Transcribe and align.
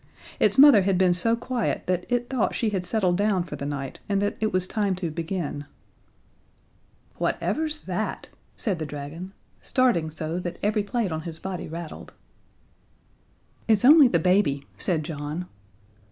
Its 0.39 0.57
mother 0.57 0.81
had 0.81 0.97
been 0.97 1.13
so 1.13 1.35
quiet 1.35 1.83
that 1.85 2.07
it 2.09 2.27
thought 2.27 2.55
she 2.55 2.71
had 2.71 2.83
settled 2.83 3.15
down 3.17 3.43
for 3.43 3.55
the 3.55 3.67
night, 3.67 3.99
and 4.09 4.19
that 4.19 4.35
it 4.39 4.51
was 4.51 4.65
time 4.65 4.95
to 4.95 5.11
begin. 5.11 5.63
"Whatever's 7.19 7.81
that?" 7.81 8.27
said 8.55 8.79
the 8.79 8.85
dragon, 8.87 9.31
starting 9.61 10.09
so 10.09 10.39
that 10.39 10.57
every 10.63 10.81
plate 10.81 11.11
on 11.11 11.21
his 11.21 11.37
body 11.37 11.67
rattled. 11.67 12.13
"It's 13.67 13.85
only 13.85 14.07
the 14.07 14.17
baby," 14.17 14.65
said 14.75 15.03
John. 15.03 15.45